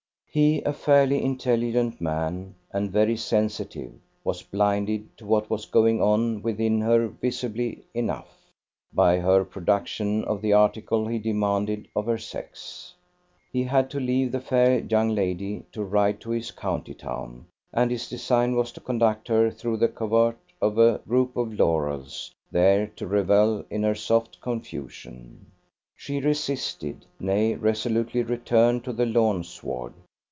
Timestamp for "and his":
17.73-18.07